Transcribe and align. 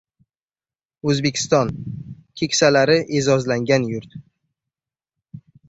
O‘zbekiston– 1.13 1.69
keksalari 2.43 2.97
e’zozlangan 3.21 3.89
yurt 3.93 4.19